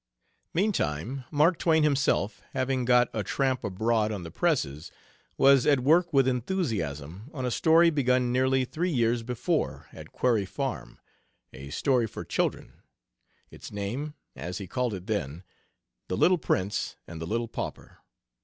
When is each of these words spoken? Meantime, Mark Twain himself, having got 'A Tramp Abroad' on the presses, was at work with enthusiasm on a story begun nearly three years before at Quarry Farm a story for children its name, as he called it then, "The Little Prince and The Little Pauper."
Meantime, 0.55 1.25
Mark 1.29 1.59
Twain 1.59 1.83
himself, 1.83 2.41
having 2.53 2.85
got 2.85 3.07
'A 3.13 3.21
Tramp 3.23 3.63
Abroad' 3.63 4.11
on 4.11 4.23
the 4.23 4.31
presses, 4.31 4.91
was 5.37 5.67
at 5.67 5.81
work 5.81 6.11
with 6.11 6.27
enthusiasm 6.27 7.29
on 7.35 7.45
a 7.45 7.51
story 7.51 7.91
begun 7.91 8.31
nearly 8.31 8.65
three 8.65 8.89
years 8.89 9.21
before 9.21 9.85
at 9.93 10.11
Quarry 10.11 10.43
Farm 10.47 10.97
a 11.53 11.69
story 11.69 12.07
for 12.07 12.25
children 12.25 12.81
its 13.51 13.71
name, 13.71 14.15
as 14.35 14.57
he 14.57 14.65
called 14.65 14.95
it 14.95 15.05
then, 15.05 15.43
"The 16.07 16.17
Little 16.17 16.39
Prince 16.39 16.95
and 17.05 17.21
The 17.21 17.27
Little 17.27 17.47
Pauper." 17.47 17.99